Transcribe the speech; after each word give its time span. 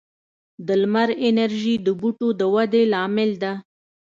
د 0.67 0.69
لمر 0.81 1.09
انرژي 1.27 1.75
د 1.85 1.87
بوټو 1.99 2.27
د 2.39 2.41
ودې 2.53 2.83
لامل 2.93 3.31
ده. 3.43 3.53